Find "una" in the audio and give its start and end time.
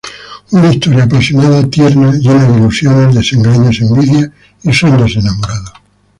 0.49-0.73